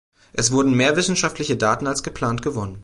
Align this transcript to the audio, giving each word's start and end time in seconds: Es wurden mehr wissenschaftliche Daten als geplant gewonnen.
Es 0.33 0.51
wurden 0.51 0.73
mehr 0.75 0.95
wissenschaftliche 0.95 1.57
Daten 1.57 1.85
als 1.85 2.01
geplant 2.01 2.41
gewonnen. 2.41 2.79